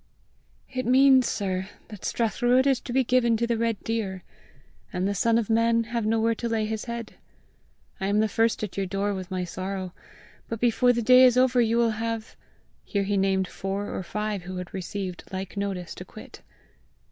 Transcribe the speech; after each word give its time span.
"It 0.73 0.87
means, 0.87 1.27
sir, 1.29 1.69
that 1.89 2.03
Strathruadh 2.05 2.65
is 2.65 2.79
to 2.79 2.91
be 2.91 3.03
given 3.03 3.37
to 3.37 3.45
the 3.45 3.55
red 3.55 3.83
deer, 3.83 4.23
and 4.91 5.07
the 5.07 5.13
son 5.13 5.37
of 5.37 5.47
man 5.47 5.83
have 5.83 6.07
nowhere 6.07 6.33
to 6.33 6.49
lay 6.49 6.65
his 6.65 6.85
head. 6.85 7.13
I 7.99 8.07
am 8.07 8.19
the 8.19 8.27
first 8.27 8.63
at 8.63 8.77
your 8.77 8.87
door 8.87 9.13
with 9.13 9.29
my 9.29 9.43
sorrow, 9.43 9.93
but 10.49 10.59
before 10.59 10.91
the 10.91 11.03
day 11.03 11.23
is 11.23 11.37
over 11.37 11.61
you 11.61 11.77
will 11.77 11.91
have" 12.01 12.35
Here 12.83 13.03
he 13.03 13.15
named 13.15 13.47
four 13.47 13.93
or 13.95 14.01
five 14.01 14.41
who 14.41 14.55
had 14.57 14.73
received 14.73 15.25
like 15.31 15.55
notice 15.55 15.93
to 15.93 16.03
quit. 16.03 16.41